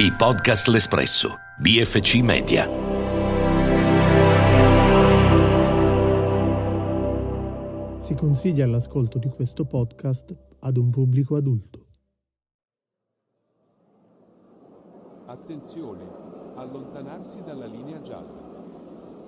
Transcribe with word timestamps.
I 0.00 0.12
podcast 0.12 0.68
L'Espresso, 0.68 1.38
BFC 1.58 2.20
Media. 2.22 2.68
Si 7.98 8.14
consiglia 8.14 8.64
l'ascolto 8.68 9.18
di 9.18 9.28
questo 9.28 9.64
podcast 9.64 10.36
ad 10.60 10.76
un 10.76 10.90
pubblico 10.90 11.34
adulto. 11.34 11.86
Attenzione, 15.26 16.04
allontanarsi 16.54 17.42
dalla 17.44 17.66
linea 17.66 18.00
gialla. 18.00 18.46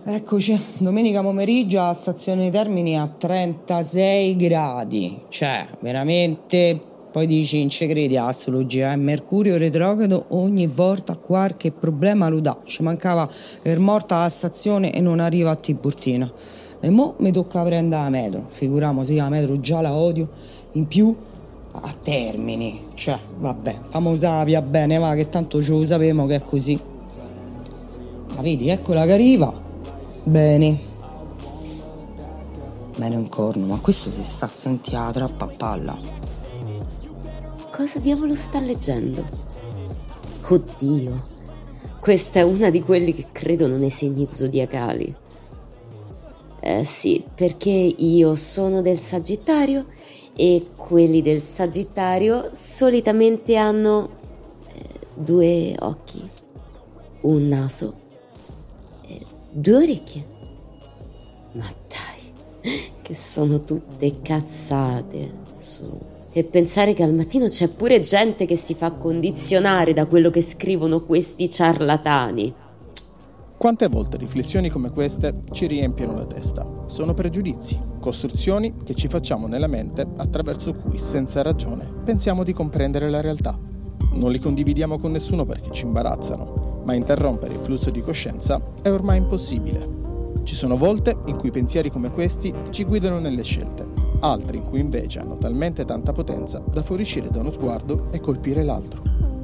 Eccoci, 0.04 0.56
domenica 0.78 1.20
pomeriggio 1.20 1.80
a 1.80 1.92
stazione 1.94 2.48
Termini 2.48 2.96
a 2.96 3.08
36 3.08 4.36
gradi, 4.36 5.20
cioè 5.30 5.68
veramente 5.80 6.89
poi 7.10 7.26
dici 7.26 7.60
in 7.60 7.68
credi 7.68 8.16
astrologia, 8.16 8.92
eh? 8.92 8.96
Mercurio 8.96 9.56
retrogrado 9.56 10.26
ogni 10.28 10.66
volta 10.66 11.16
qualche 11.16 11.72
problema 11.72 12.28
lo 12.28 12.40
dà. 12.40 12.56
Ci 12.64 12.82
mancava 12.82 13.28
er 13.62 13.78
morta 13.80 14.16
alla 14.16 14.28
stazione 14.28 14.92
e 14.92 15.00
non 15.00 15.18
arriva 15.18 15.50
a 15.50 15.56
Tiburtina. 15.56 16.30
E 16.80 16.90
mo 16.90 17.16
mi 17.18 17.32
tocca 17.32 17.62
prendere 17.62 18.02
la 18.02 18.08
metro. 18.08 18.44
Figuriamoci, 18.46 19.16
la 19.16 19.28
metro 19.28 19.60
già 19.60 19.80
la 19.80 19.92
odio. 19.92 20.28
In 20.72 20.86
più 20.86 21.14
a 21.72 21.92
termini. 22.00 22.86
Cioè, 22.94 23.18
vabbè, 23.38 23.78
famosa 23.88 24.44
via 24.44 24.62
bene, 24.62 24.96
va, 24.98 25.14
che 25.14 25.28
tanto 25.28 25.60
ce 25.62 25.72
lo 25.72 25.84
sapevamo 25.84 26.26
che 26.26 26.36
è 26.36 26.42
così. 26.44 26.80
Ma 28.36 28.42
vedi, 28.42 28.68
eccola 28.68 29.04
che 29.04 29.12
arriva. 29.12 29.52
Bene. 30.22 30.78
Bene 32.96 33.16
un 33.16 33.28
corno, 33.28 33.66
ma 33.66 33.78
questo 33.80 34.10
si 34.10 34.22
sta 34.22 34.46
a 34.46 34.48
sentire 34.48 35.10
troppa 35.12 35.46
palla 35.46 36.29
cosa 37.80 37.98
diavolo 37.98 38.34
sta 38.34 38.60
leggendo? 38.60 39.26
Oddio, 40.46 41.18
questa 41.98 42.40
è 42.40 42.42
una 42.42 42.68
di 42.68 42.82
quelli 42.82 43.14
che 43.14 43.28
credono 43.32 43.78
nei 43.78 43.88
segni 43.88 44.28
zodiacali. 44.28 45.16
Eh 46.60 46.84
sì, 46.84 47.24
perché 47.34 47.70
io 47.70 48.34
sono 48.34 48.82
del 48.82 48.98
Sagittario 48.98 49.86
e 50.36 50.66
quelli 50.76 51.22
del 51.22 51.40
Sagittario 51.40 52.50
solitamente 52.52 53.56
hanno 53.56 54.10
eh, 54.66 55.06
due 55.14 55.74
occhi, 55.78 56.28
un 57.22 57.48
naso, 57.48 57.98
e 59.06 59.18
due 59.52 59.76
orecchie. 59.76 60.26
Ma 61.52 61.72
dai, 61.88 62.74
che 63.00 63.14
sono 63.14 63.64
tutte 63.64 64.20
cazzate 64.20 65.32
su 65.56 66.09
e 66.32 66.44
pensare 66.44 66.94
che 66.94 67.02
al 67.02 67.14
mattino 67.14 67.46
c'è 67.46 67.68
pure 67.68 68.00
gente 68.00 68.46
che 68.46 68.56
si 68.56 68.74
fa 68.74 68.92
condizionare 68.92 69.92
da 69.92 70.06
quello 70.06 70.30
che 70.30 70.40
scrivono 70.40 71.00
questi 71.00 71.50
ciarlatani. 71.50 72.54
Quante 73.56 73.88
volte 73.88 74.16
riflessioni 74.16 74.70
come 74.70 74.90
queste 74.90 75.42
ci 75.50 75.66
riempiono 75.66 76.16
la 76.16 76.24
testa? 76.24 76.66
Sono 76.86 77.12
pregiudizi, 77.12 77.78
costruzioni 78.00 78.74
che 78.84 78.94
ci 78.94 79.06
facciamo 79.06 79.46
nella 79.46 79.66
mente 79.66 80.06
attraverso 80.16 80.74
cui, 80.74 80.96
senza 80.96 81.42
ragione, 81.42 81.86
pensiamo 82.04 82.42
di 82.42 82.54
comprendere 82.54 83.10
la 83.10 83.20
realtà. 83.20 83.58
Non 84.14 84.30
li 84.30 84.38
condividiamo 84.38 84.98
con 84.98 85.12
nessuno 85.12 85.44
perché 85.44 85.70
ci 85.72 85.84
imbarazzano, 85.84 86.82
ma 86.86 86.94
interrompere 86.94 87.52
il 87.52 87.60
flusso 87.60 87.90
di 87.90 88.00
coscienza 88.00 88.58
è 88.80 88.90
ormai 88.90 89.18
impossibile. 89.18 89.98
Ci 90.42 90.54
sono 90.54 90.78
volte 90.78 91.18
in 91.26 91.36
cui 91.36 91.50
pensieri 91.50 91.90
come 91.90 92.10
questi 92.10 92.54
ci 92.70 92.84
guidano 92.84 93.18
nelle 93.18 93.42
scelte 93.44 93.89
altri 94.20 94.58
in 94.58 94.64
cui 94.64 94.80
invece 94.80 95.20
hanno 95.20 95.38
talmente 95.38 95.84
tanta 95.84 96.12
potenza 96.12 96.62
da 96.70 96.82
fuoriuscire 96.82 97.30
da 97.30 97.40
uno 97.40 97.50
sguardo 97.50 98.08
e 98.10 98.20
colpire 98.20 98.62
l'altro. 98.62 99.02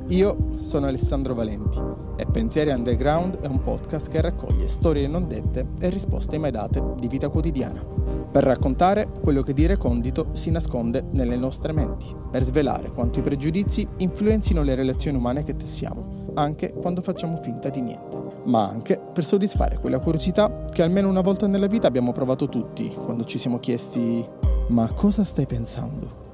Io 0.09 0.49
sono 0.61 0.87
Alessandro 0.87 1.35
Valenti 1.35 1.81
e 2.17 2.27
Pensieri 2.31 2.71
Underground 2.71 3.41
è 3.41 3.47
un 3.47 3.61
podcast 3.61 4.09
che 4.09 4.21
raccoglie 4.21 4.69
storie 4.69 5.09
non 5.09 5.27
dette 5.27 5.71
e 5.81 5.89
risposte 5.89 6.39
mai 6.39 6.53
date 6.53 6.95
di 6.97 7.09
vita 7.09 7.29
quotidiana, 7.29 7.85
per 8.31 8.45
raccontare 8.45 9.09
quello 9.21 9.43
che 9.43 9.53
di 9.53 9.67
recondito 9.67 10.29
si 10.33 10.51
nasconde 10.51 11.07
nelle 11.13 11.37
nostre 11.37 11.73
menti, 11.73 12.07
per 12.31 12.45
svelare 12.45 12.93
quanto 12.93 13.19
i 13.19 13.23
pregiudizi 13.23 13.87
influenzino 13.99 14.63
le 14.63 14.77
relazioni 14.77 15.17
umane 15.17 15.43
che 15.43 15.57
tessiamo, 15.57 16.27
anche 16.35 16.73
quando 16.73 17.01
facciamo 17.01 17.39
finta 17.41 17.69
di 17.69 17.81
niente, 17.81 18.17
ma 18.45 18.69
anche 18.69 19.01
per 19.13 19.25
soddisfare 19.25 19.79
quella 19.79 19.99
curiosità 19.99 20.65
che 20.71 20.83
almeno 20.83 21.09
una 21.09 21.23
volta 21.23 21.47
nella 21.47 21.67
vita 21.67 21.89
abbiamo 21.89 22.13
provato 22.13 22.49
tutti 22.49 22.89
quando 22.93 23.25
ci 23.25 23.39
siamo 23.39 23.59
chiesti 23.59 24.25
ma 24.69 24.89
cosa 24.95 25.25
stai 25.25 25.47
pensando? 25.47 26.25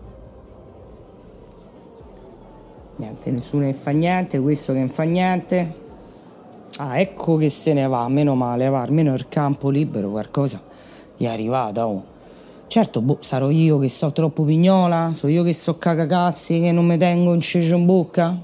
Niente, 2.96 3.30
nessuno 3.30 3.66
che 3.66 3.72
fa 3.72 3.90
niente, 3.90 4.40
questo 4.40 4.72
che 4.72 4.78
non 4.78 4.88
fa 4.88 5.02
niente. 5.02 5.80
Ah, 6.76 6.98
ecco 6.98 7.36
che 7.36 7.50
se 7.50 7.72
ne 7.72 7.86
va, 7.86 8.08
meno 8.08 8.34
male, 8.34 8.68
va, 8.68 8.80
almeno 8.80 9.14
il 9.14 9.28
campo 9.28 9.68
libero, 9.68 10.10
qualcosa 10.10 10.60
gli 11.16 11.24
è 11.24 11.28
arrivata, 11.28 11.86
oh. 11.86 12.10
Certo, 12.66 13.02
boh, 13.02 13.18
sarò 13.20 13.50
io 13.50 13.78
che 13.78 13.88
so 13.88 14.12
troppo 14.12 14.44
pignola, 14.44 15.12
so 15.14 15.26
io 15.26 15.42
che 15.42 15.52
so 15.52 15.76
cagacazzi, 15.76 16.58
che 16.58 16.72
non 16.72 16.86
mi 16.86 16.96
tengo 16.96 17.30
un 17.30 17.40
cecio 17.40 17.76
in 17.76 17.84
bocca. 17.84 18.34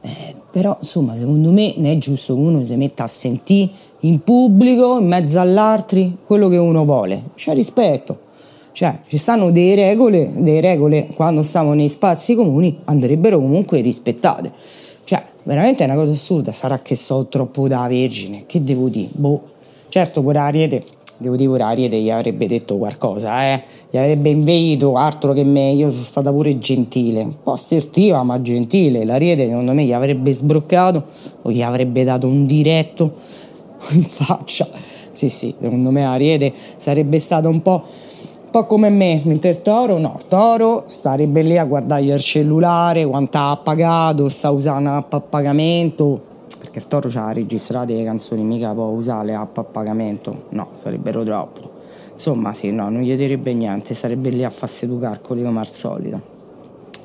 Eh, 0.00 0.36
però, 0.50 0.76
insomma, 0.78 1.16
secondo 1.16 1.50
me 1.50 1.74
non 1.76 1.86
è 1.86 1.98
giusto 1.98 2.34
che 2.34 2.40
uno 2.40 2.64
si 2.64 2.76
metta 2.76 3.02
a 3.02 3.08
sentire 3.08 3.68
in 4.00 4.22
pubblico, 4.22 5.00
in 5.00 5.08
mezzo 5.08 5.40
all'altri, 5.40 6.16
quello 6.24 6.48
che 6.48 6.56
uno 6.56 6.84
vuole. 6.84 7.30
C'è 7.34 7.52
rispetto. 7.52 8.25
Cioè, 8.76 8.98
ci 9.06 9.16
stanno 9.16 9.50
delle 9.50 9.74
regole, 9.74 10.30
delle 10.34 10.60
regole 10.60 11.06
quando 11.14 11.42
stiamo 11.42 11.72
nei 11.72 11.88
spazi 11.88 12.34
comuni 12.34 12.76
andrebbero 12.84 13.38
comunque 13.38 13.80
rispettate. 13.80 14.52
Cioè, 15.02 15.24
veramente 15.44 15.82
è 15.82 15.86
una 15.86 15.96
cosa 15.96 16.12
assurda, 16.12 16.52
sarà 16.52 16.80
che 16.80 16.94
so 16.94 17.24
troppo 17.24 17.68
da 17.68 17.86
vergine, 17.88 18.42
che 18.44 18.62
devo 18.62 18.88
dire? 18.88 19.08
Boh. 19.12 19.40
Certo, 19.88 20.20
pure 20.20 20.36
Ariete, 20.36 20.84
devo 21.16 21.36
dire 21.36 21.48
pure 21.48 21.62
Ariete 21.62 21.96
gli 21.96 22.10
avrebbe 22.10 22.46
detto 22.46 22.76
qualcosa, 22.76 23.44
eh? 23.44 23.62
Gli 23.88 23.96
avrebbe 23.96 24.28
inveito 24.28 24.96
altro 24.96 25.32
che 25.32 25.42
me, 25.42 25.70
io 25.70 25.90
sono 25.90 26.04
stata 26.04 26.30
pure 26.30 26.58
gentile, 26.58 27.22
un 27.22 27.42
po' 27.42 27.52
assertiva 27.52 28.22
ma 28.24 28.42
gentile. 28.42 29.06
L'Ariete 29.06 29.46
secondo 29.46 29.72
me 29.72 29.84
gli 29.84 29.94
avrebbe 29.94 30.32
sbroccato 30.32 31.02
o 31.40 31.50
gli 31.50 31.62
avrebbe 31.62 32.04
dato 32.04 32.26
un 32.26 32.44
diretto 32.44 33.14
in 33.92 34.02
faccia. 34.02 34.68
Sì, 35.12 35.30
sì, 35.30 35.54
secondo 35.58 35.90
me 35.90 36.04
Ariete 36.04 36.52
sarebbe 36.76 37.18
stato 37.18 37.48
un 37.48 37.62
po' 37.62 37.82
po' 38.56 38.64
come 38.64 38.88
me, 38.88 39.20
mentre 39.24 39.50
il 39.50 39.60
toro 39.60 39.98
no, 39.98 40.14
il 40.16 40.26
toro 40.28 40.84
starebbe 40.86 41.42
lì 41.42 41.58
a 41.58 41.64
guardare 41.64 42.04
il 42.04 42.18
cellulare, 42.18 43.04
quanto 43.04 43.36
ha 43.36 43.60
pagato, 43.62 44.30
sta 44.30 44.48
usando 44.50 44.88
l'app 44.88 45.12
a 45.12 45.20
pagamento, 45.20 46.22
perché 46.58 46.78
il 46.78 46.88
toro 46.88 47.10
ha 47.16 47.32
registrato 47.32 47.92
le 47.92 48.02
canzoni, 48.02 48.42
mica 48.44 48.72
può 48.72 48.84
usare 48.84 49.26
le 49.26 49.34
app 49.34 49.58
a 49.58 49.62
pagamento, 49.62 50.44
no, 50.50 50.68
sarebbero 50.78 51.22
troppo. 51.22 51.70
Insomma 52.12 52.54
sì, 52.54 52.70
no, 52.70 52.88
non 52.88 53.02
gli 53.02 53.14
direbbe 53.14 53.52
niente, 53.52 53.92
sarebbe 53.92 54.30
lì 54.30 54.42
a 54.42 54.48
farsi 54.48 54.86
due 54.86 55.00
calcoli 55.00 55.42
come 55.42 55.60
al 55.60 55.68
solito. 55.68 56.20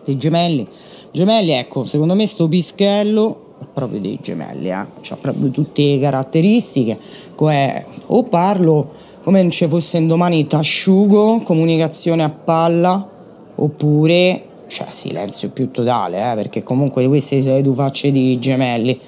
I 0.06 0.16
gemelli, 0.16 0.66
gemelli 1.12 1.52
ecco, 1.52 1.84
secondo 1.84 2.16
me 2.16 2.28
sto 2.28 2.48
pischello 2.48 3.50
è 3.62 3.66
proprio 3.72 4.00
dei 4.00 4.18
gemelli, 4.22 4.70
eh? 4.70 4.72
ha 4.72 4.88
proprio 5.20 5.50
tutte 5.50 5.84
le 5.84 6.00
caratteristiche, 6.00 6.98
cioè, 7.36 7.86
o 8.08 8.24
parlo 8.24 9.10
come 9.24 9.42
non 9.42 9.52
ci 9.52 9.68
fosse 9.68 9.98
un 10.00 10.08
domani 10.08 10.48
t'asciugo, 10.48 11.42
comunicazione 11.44 12.24
a 12.24 12.30
palla, 12.30 13.08
oppure 13.56 14.46
cioè 14.68 14.88
silenzio 14.90 15.50
più 15.50 15.70
totale, 15.70 16.32
eh, 16.32 16.36
perché 16.36 16.64
comunque 16.64 17.08
queste 17.08 17.42
sono 17.42 17.56
le 17.56 17.62
due 17.62 17.76
facce 17.76 18.12
di 18.12 18.40
gemelli. 18.40 19.00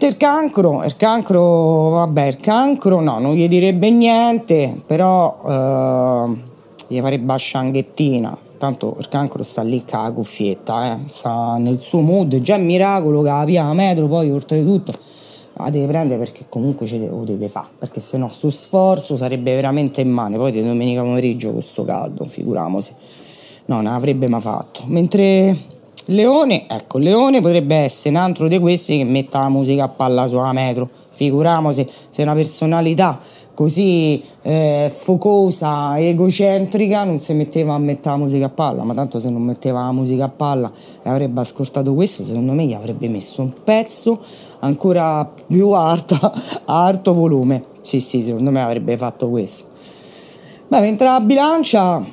Il 0.00 0.16
cancro, 0.16 0.84
il 0.84 0.96
cancro, 0.96 1.90
vabbè, 1.90 2.26
il 2.26 2.36
cancro 2.36 3.00
no, 3.00 3.18
non 3.18 3.34
gli 3.34 3.48
direbbe 3.48 3.90
niente, 3.90 4.82
però 4.84 5.40
eh, 5.46 6.36
gli 6.88 7.00
farebbe 7.00 7.32
a 7.32 7.36
scianghettina. 7.36 8.36
Tanto 8.58 8.96
il 8.98 9.08
cancro 9.08 9.42
sta 9.42 9.62
lì 9.62 9.84
con 9.88 10.02
la 10.02 10.10
cuffietta, 10.12 10.92
eh, 10.92 10.98
sta 11.08 11.56
nel 11.56 11.80
suo 11.80 12.00
mood, 12.00 12.38
già 12.40 12.56
è 12.56 12.58
miracolo 12.58 13.22
che 13.22 13.28
la 13.28 13.44
via 13.44 13.72
metro, 13.72 14.06
poi 14.06 14.30
oltretutto 14.30 14.92
la 15.54 15.70
deve 15.70 15.86
prendere 15.86 16.18
perché 16.18 16.46
comunque 16.48 16.86
ce 16.86 16.98
lo 16.98 17.24
deve 17.24 17.48
fare, 17.48 17.68
perché 17.78 18.00
se 18.00 18.16
no 18.16 18.28
sto 18.28 18.50
sforzo 18.50 19.16
sarebbe 19.16 19.54
veramente 19.54 20.00
in 20.00 20.10
mano, 20.10 20.36
poi 20.36 20.52
di 20.52 20.62
domenica 20.62 21.02
pomeriggio 21.02 21.52
con 21.52 21.62
sto 21.62 21.84
caldo, 21.84 22.24
figuriamoci, 22.24 22.92
no, 23.66 23.76
non 23.76 23.86
avrebbe 23.86 24.28
mai 24.28 24.40
fatto. 24.40 24.82
Mentre 24.86 25.56
Leone, 26.06 26.66
ecco, 26.68 26.98
Leone 26.98 27.40
potrebbe 27.40 27.76
essere 27.76 28.16
un 28.16 28.22
altro 28.22 28.48
di 28.48 28.58
questi 28.58 28.98
che 28.98 29.04
metta 29.04 29.40
la 29.40 29.48
musica 29.48 29.84
a 29.84 29.88
palla 29.88 30.26
sulla 30.26 30.52
metro, 30.52 30.88
figuriamoci 31.10 31.88
se 32.08 32.22
una 32.22 32.34
personalità 32.34 33.20
così 33.54 34.22
eh, 34.42 34.90
focosa, 34.92 35.98
egocentrica, 36.00 37.04
non 37.04 37.20
si 37.20 37.34
metteva 37.34 37.74
a 37.74 37.78
mettere 37.78 38.16
la 38.16 38.22
musica 38.22 38.46
a 38.46 38.48
palla, 38.48 38.82
ma 38.82 38.94
tanto 38.94 39.20
se 39.20 39.30
non 39.30 39.42
metteva 39.42 39.84
la 39.84 39.92
musica 39.92 40.24
a 40.24 40.28
palla 40.28 40.72
e 41.02 41.08
avrebbe 41.08 41.40
ascoltato 41.40 41.94
questo, 41.94 42.24
secondo 42.26 42.52
me 42.52 42.64
gli 42.64 42.74
avrebbe 42.74 43.08
messo 43.08 43.42
un 43.42 43.52
pezzo 43.62 44.20
ancora 44.62 45.30
più 45.46 45.70
alto, 45.70 46.16
a 46.16 46.32
alto 46.86 47.14
volume. 47.14 47.64
Sì, 47.80 48.00
sì, 48.00 48.22
secondo 48.22 48.50
me 48.50 48.62
avrebbe 48.62 48.96
fatto 48.96 49.28
questo. 49.28 49.68
Beh, 50.68 50.80
mentre 50.80 51.06
la 51.06 51.20
bilancia, 51.20 52.04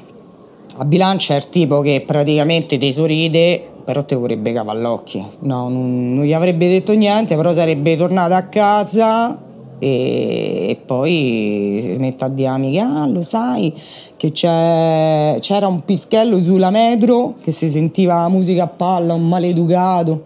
la 0.77 0.85
bilancia 0.85 1.33
è 1.33 1.37
il 1.37 1.49
tipo 1.49 1.81
che 1.81 2.03
praticamente 2.05 2.77
ti 2.77 2.91
sorride 2.91 3.69
però 3.89 4.03
te 4.03 4.13
vorrebbe 4.13 4.51
cavallocchi. 4.51 5.25
No, 5.39 5.67
non, 5.67 6.13
non 6.13 6.23
gli 6.23 6.33
avrebbe 6.33 6.67
detto 6.67 6.93
niente, 6.93 7.35
però 7.35 7.53
sarebbe 7.53 7.97
tornato 7.97 8.35
a 8.35 8.43
casa 8.43 9.35
e, 9.79 10.67
e 10.69 10.79
poi 10.85 11.79
si 11.81 11.97
mette 11.97 12.23
a 12.23 12.29
dire 12.29 12.49
amiche, 12.49 12.79
ah 12.79 13.07
lo 13.07 13.23
sai 13.23 13.73
che 14.15 14.31
c'era 14.31 15.67
un 15.67 15.83
pischello 15.83 16.39
sulla 16.43 16.69
metro 16.69 17.33
che 17.41 17.51
si 17.51 17.67
sentiva 17.67 18.21
la 18.21 18.29
musica 18.29 18.65
a 18.65 18.67
palla, 18.67 19.15
un 19.15 19.27
maleducato. 19.27 20.21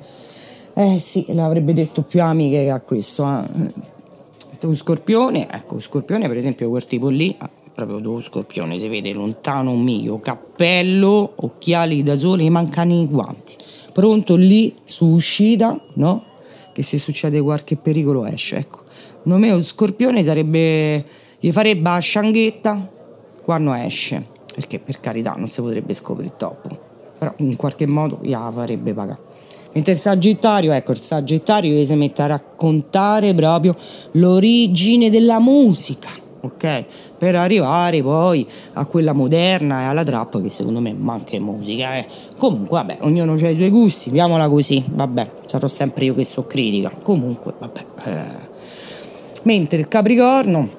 Eh 0.76 0.98
sì, 1.00 1.26
l'avrebbe 1.30 1.72
detto 1.72 2.02
più 2.02 2.22
amiche 2.22 2.64
che 2.64 2.70
a 2.72 2.80
questo. 2.80 3.26
Eh. 3.26 3.92
Un 4.66 4.76
scorpione, 4.76 5.48
ecco, 5.52 5.76
un 5.76 5.82
scorpione 5.82 6.28
per 6.28 6.38
esempio 6.38 6.70
quel 6.70 6.86
tipo 6.86 7.10
lì, 7.10 7.36
ah, 7.38 7.50
proprio 7.76 8.00
lo 8.00 8.22
scorpione, 8.22 8.80
si 8.80 8.88
vede 8.88 9.12
lontano 9.12 9.76
mio, 9.76 10.20
cappello, 10.20 11.34
occhiali 11.36 12.02
da 12.02 12.16
sole, 12.16 12.50
mancano 12.50 12.94
i 12.94 13.06
guanti. 13.08 13.56
Pronto 13.92 14.36
lì 14.36 14.74
su 14.86 15.06
uscita, 15.08 15.80
no? 15.96 16.24
Che 16.72 16.82
se 16.82 16.98
succede 16.98 17.42
qualche 17.42 17.76
pericolo 17.76 18.26
esce, 18.26 18.58
ecco. 18.58 18.84
Secondo 19.18 19.38
me 19.38 19.54
lo 19.54 19.62
scorpione 19.62 20.24
sarebbe. 20.24 21.06
gli 21.40 21.52
farebbe 21.52 21.90
la 21.90 22.00
scianghetta 22.00 22.90
quando 23.44 23.74
esce. 23.74 24.26
Perché 24.54 24.80
per 24.80 25.00
carità 25.00 25.34
non 25.38 25.50
si 25.50 25.62
potrebbe 25.62 25.94
scoprire 25.94 26.34
troppo. 26.36 26.70
Però 27.18 27.34
in 27.38 27.56
qualche 27.58 27.86
modo 27.86 28.20
gli 28.22 28.34
farebbe 28.34 28.94
pagare. 28.94 29.33
Mentre 29.74 29.94
il 29.94 29.98
Sagittario, 29.98 30.72
ecco, 30.72 30.92
il 30.92 30.98
Sagittario 30.98 31.84
si 31.84 31.96
mette 31.96 32.22
a 32.22 32.28
raccontare 32.28 33.34
proprio 33.34 33.76
l'origine 34.12 35.10
della 35.10 35.40
musica, 35.40 36.10
ok? 36.42 36.86
Per 37.18 37.36
arrivare 37.36 38.02
poi 38.02 38.48
a 38.74 38.86
quella 38.86 39.14
moderna 39.14 39.82
e 39.82 39.86
alla 39.86 40.04
trappa 40.04 40.40
che 40.42 40.50
secondo 40.50 40.80
me 40.80 40.94
manca 40.94 41.40
musica, 41.40 41.98
eh. 41.98 42.08
Comunque, 42.38 42.78
vabbè, 42.78 42.98
ognuno 43.02 43.34
ha 43.34 43.50
i 43.50 43.56
suoi 43.56 43.70
gusti, 43.70 44.10
vediamola 44.10 44.48
così, 44.48 44.84
vabbè, 44.88 45.32
sarò 45.46 45.68
sempre 45.68 46.06
io 46.06 46.14
che 46.14 46.24
so 46.24 46.46
critica. 46.46 46.92
Comunque, 47.02 47.54
vabbè, 47.58 47.86
eh 48.06 48.52
Mentre 49.44 49.80
il 49.80 49.90
Capricorno, 49.90 50.70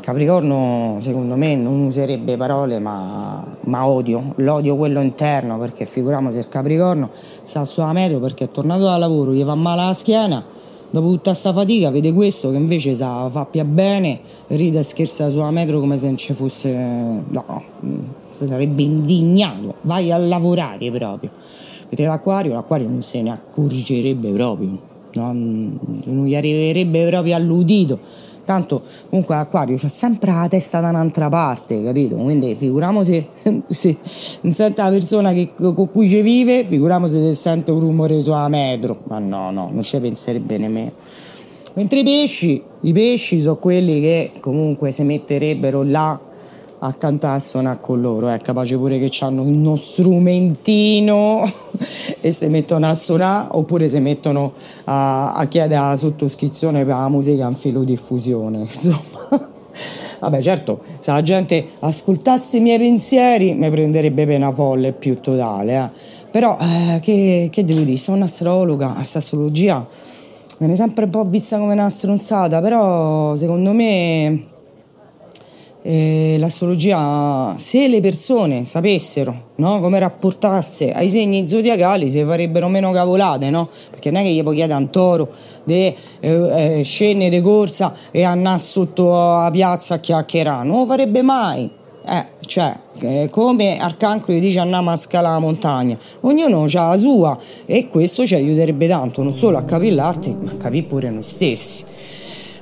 Capricorno 0.00 0.98
secondo 1.02 1.36
me 1.36 1.56
non 1.56 1.80
userebbe 1.82 2.36
parole 2.36 2.78
ma, 2.78 3.44
ma 3.60 3.86
odio, 3.86 4.32
l'odio 4.36 4.76
quello 4.76 5.00
interno 5.00 5.58
perché 5.58 5.86
figuriamoci 5.86 6.38
il 6.38 6.48
Capricorno 6.48 7.10
sta 7.12 7.64
sulla 7.64 7.92
metro 7.92 8.18
perché 8.18 8.44
è 8.44 8.50
tornato 8.50 8.84
da 8.84 8.96
lavoro, 8.96 9.32
gli 9.32 9.44
va 9.44 9.54
male 9.54 9.84
la 9.84 9.92
schiena, 9.92 10.44
dopo 10.90 11.08
tutta 11.08 11.30
questa 11.30 11.52
fatica 11.52 11.90
vede 11.90 12.12
questo 12.12 12.50
che 12.50 12.56
invece 12.56 12.94
sa, 12.94 13.28
fa 13.30 13.46
più 13.46 13.64
bene, 13.64 14.20
ride 14.48 14.78
e 14.78 14.82
scherza 14.82 15.30
sulla 15.30 15.50
metro 15.50 15.80
come 15.80 15.98
se 15.98 16.06
non 16.06 16.16
ci 16.16 16.32
fosse... 16.32 16.72
no, 16.72 17.62
si 18.30 18.46
sarebbe 18.46 18.82
indignato, 18.82 19.74
vai 19.82 20.10
a 20.10 20.18
lavorare 20.18 20.90
proprio. 20.90 21.30
Vedete 21.84 22.04
l'acquario, 22.04 22.52
l'acquario 22.52 22.88
non 22.88 23.02
se 23.02 23.22
ne 23.22 23.30
accorgerebbe 23.30 24.32
proprio 24.32 24.92
non, 25.14 25.78
non 26.04 26.24
gli 26.24 26.34
arriverebbe 26.34 27.06
proprio 27.06 27.36
all'udito. 27.36 27.98
Tanto 28.44 28.82
comunque 29.08 29.34
l'acquario 29.34 29.76
c'ha 29.78 29.88
sempre 29.88 30.30
la 30.30 30.46
testa 30.48 30.80
da 30.80 30.90
un'altra 30.90 31.30
parte, 31.30 31.82
capito? 31.82 32.16
Quindi 32.16 32.54
figuriamoci 32.54 33.26
se, 33.32 33.62
se 33.66 33.96
sente 34.50 34.82
la 34.82 34.90
persona 34.90 35.32
che, 35.32 35.54
con 35.54 35.90
cui 35.90 36.08
ci 36.08 36.20
vive, 36.20 36.64
figuriamoci 36.64 37.14
se 37.14 37.32
sente 37.32 37.70
un 37.72 37.80
rumore 37.80 38.20
sulla 38.20 38.48
metro. 38.48 39.00
Ma 39.08 39.18
no, 39.18 39.50
no, 39.50 39.70
non 39.72 39.82
ci 39.82 39.98
penserebbe 39.98 40.58
nemmeno. 40.58 40.92
Mentre 41.74 42.00
i 42.00 42.04
pesci, 42.04 42.62
i 42.82 42.92
pesci 42.92 43.40
sono 43.40 43.56
quelli 43.56 44.00
che 44.00 44.32
comunque 44.40 44.92
si 44.92 45.02
metterebbero 45.02 45.82
là 45.82 46.20
a 46.86 46.92
cantare 46.92 47.38
e 47.38 47.40
suonare 47.40 47.78
con 47.80 48.00
loro, 48.00 48.28
è 48.28 48.38
capace 48.38 48.76
pure 48.76 48.98
che 48.98 49.10
hanno 49.24 49.42
uno 49.42 49.74
strumentino 49.74 51.50
e 52.20 52.30
si 52.30 52.46
mettono 52.48 52.86
a 52.86 52.94
suonare 52.94 53.48
oppure 53.52 53.88
si 53.88 53.98
mettono 54.00 54.52
a, 54.84 55.34
a 55.34 55.46
chiedere 55.46 55.80
la 55.80 55.96
sottoscrizione 55.96 56.84
per 56.84 56.94
la 56.94 57.08
musica 57.08 57.48
in 57.48 57.54
filodiffusione, 57.54 58.58
insomma. 58.68 59.52
Vabbè, 60.20 60.40
certo, 60.40 60.80
se 61.00 61.10
la 61.10 61.22
gente 61.22 61.66
ascoltasse 61.80 62.58
i 62.58 62.60
miei 62.60 62.78
pensieri 62.78 63.54
mi 63.54 63.68
prenderebbe 63.70 64.26
pena 64.26 64.52
folle 64.52 64.92
più 64.92 65.14
totale, 65.16 65.76
eh. 65.76 65.88
però 66.30 66.56
eh, 66.60 67.00
che, 67.00 67.48
che, 67.50 67.64
devo 67.64 67.80
dire, 67.80 67.96
sono 67.96 68.18
un'astrologa, 68.18 68.92
questa 68.92 69.18
astrologia 69.18 69.86
me 70.58 70.66
ne 70.66 70.76
sempre 70.76 71.06
un 71.06 71.10
po' 71.10 71.24
vista 71.24 71.58
come 71.58 71.72
una 71.72 71.90
stronzata, 71.90 72.60
però 72.60 73.34
secondo 73.36 73.72
me 73.72 74.52
eh, 75.86 76.36
l'astrologia, 76.38 77.54
se 77.58 77.88
le 77.88 78.00
persone 78.00 78.64
sapessero 78.64 79.52
no, 79.56 79.80
come 79.80 79.98
rapportarsi 79.98 80.84
ai 80.84 81.10
segni 81.10 81.46
zodiacali, 81.46 82.08
si 82.08 82.24
farebbero 82.24 82.68
meno 82.68 82.90
cavolate, 82.90 83.50
no? 83.50 83.68
Perché 83.90 84.10
non 84.10 84.22
è 84.22 84.24
che 84.24 84.30
gli 84.30 84.42
puoi 84.42 84.54
chiedere 84.56 84.78
a 84.78 84.80
un 84.80 84.90
toro 84.90 85.28
di 85.62 85.74
eh, 85.74 85.98
eh, 86.20 86.82
scendere 86.82 87.28
di 87.28 87.42
corsa 87.42 87.92
e 88.10 88.22
andare 88.22 88.58
sotto 88.60 89.10
la 89.10 89.50
piazza 89.52 89.96
a 89.96 89.98
chiacchierare, 89.98 90.66
non 90.66 90.80
lo 90.80 90.86
farebbe 90.86 91.20
mai. 91.20 91.70
Eh, 92.06 92.26
cioè, 92.46 92.74
eh, 93.00 93.28
come 93.30 93.78
Arcancro 93.78 94.32
gli 94.32 94.40
dice 94.40 94.60
andiamo 94.60 94.90
a 94.90 94.96
scalare 94.96 95.34
la 95.34 95.40
montagna, 95.40 95.98
ognuno 96.20 96.64
ha 96.64 96.88
la 96.88 96.96
sua 96.96 97.38
e 97.66 97.88
questo 97.88 98.24
ci 98.24 98.34
aiuterebbe 98.34 98.88
tanto 98.88 99.22
non 99.22 99.34
solo 99.34 99.58
a 99.58 99.64
capire 99.64 99.94
l'arte, 99.94 100.34
ma 100.34 100.50
a 100.50 100.56
capire 100.56 100.86
pure 100.86 101.10
noi 101.10 101.22
stessi. 101.22 101.84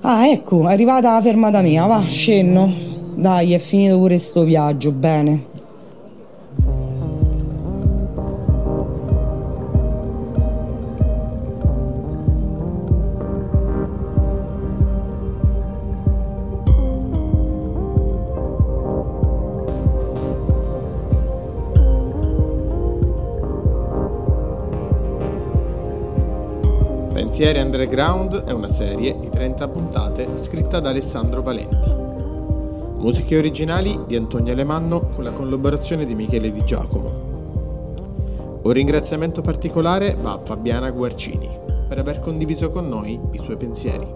Ah, 0.01 0.27
ecco, 0.27 0.69
è 0.69 0.73
arrivata 0.73 1.13
la 1.13 1.21
fermata 1.21 1.61
mia, 1.61 1.87
va, 1.87 2.03
scenno. 2.05 3.02
Dai, 3.15 3.53
è 3.53 3.59
finito 3.59 3.99
pure 3.99 4.19
sto 4.19 4.43
viaggio, 4.43 4.91
bene. 4.91 5.51
Pensieri 27.13 27.61
Underground 27.61 28.45
è 28.45 28.53
una 28.53 28.69
serie 28.69 29.19
di 29.19 29.31
30 29.31 29.69
puntate 29.69 30.37
scritta 30.37 30.81
da 30.81 30.91
Alessandro 30.91 31.41
Valenti. 31.41 32.02
Musiche 33.03 33.37
originali 33.37 33.99
di 34.07 34.15
Antonio 34.15 34.53
Alemanno 34.53 35.09
con 35.09 35.25
la 35.25 35.33
collaborazione 35.33 36.07
di 36.07 36.15
Michele 36.15 36.53
Di 36.53 36.65
Giacomo. 36.65 38.61
Un 38.63 38.71
ringraziamento 38.71 39.41
particolare 39.41 40.17
va 40.21 40.35
a 40.35 40.41
Fabiana 40.43 40.89
Guarcini 40.93 41.49
per 41.89 41.99
aver 41.99 42.21
condiviso 42.21 42.69
con 42.69 42.89
noi 42.89 43.21
i 43.33 43.39
suoi 43.41 43.57
pensieri. 43.57 44.07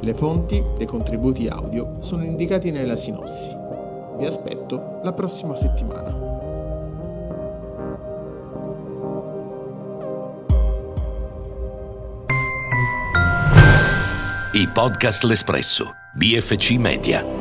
Le 0.00 0.14
fonti 0.14 0.60
dei 0.76 0.86
contributi 0.86 1.46
audio 1.46 1.98
sono 2.00 2.24
indicati 2.24 2.72
nella 2.72 2.96
sinossi. 2.96 3.56
Vi 4.16 4.26
aspetto 4.26 4.98
la 5.04 5.12
prossima 5.12 5.54
settimana. 5.54 6.26
I 14.52 14.68
podcast 14.74 15.22
L'Espresso 15.22 15.94
BFC 16.18 16.78
Media. 16.80 17.37